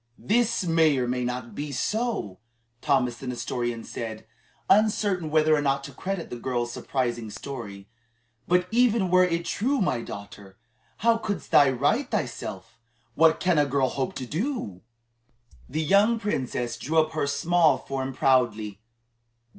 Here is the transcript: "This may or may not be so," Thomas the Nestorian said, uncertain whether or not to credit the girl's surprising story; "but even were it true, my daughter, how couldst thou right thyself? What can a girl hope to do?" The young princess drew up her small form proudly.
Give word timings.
"This 0.17 0.63
may 0.63 0.97
or 0.97 1.07
may 1.07 1.23
not 1.23 1.53
be 1.53 1.71
so," 1.71 2.39
Thomas 2.81 3.17
the 3.17 3.27
Nestorian 3.27 3.83
said, 3.83 4.25
uncertain 4.67 5.29
whether 5.29 5.55
or 5.55 5.61
not 5.61 5.83
to 5.83 5.91
credit 5.93 6.31
the 6.31 6.39
girl's 6.39 6.71
surprising 6.71 7.29
story; 7.29 7.87
"but 8.47 8.67
even 8.71 9.11
were 9.11 9.23
it 9.23 9.45
true, 9.45 9.79
my 9.79 10.01
daughter, 10.01 10.57
how 11.05 11.17
couldst 11.19 11.51
thou 11.51 11.69
right 11.69 12.09
thyself? 12.09 12.79
What 13.13 13.39
can 13.39 13.59
a 13.59 13.65
girl 13.67 13.89
hope 13.89 14.15
to 14.15 14.25
do?" 14.25 14.81
The 15.69 15.83
young 15.83 16.17
princess 16.19 16.77
drew 16.77 16.97
up 16.97 17.11
her 17.11 17.27
small 17.27 17.77
form 17.77 18.11
proudly. 18.11 18.81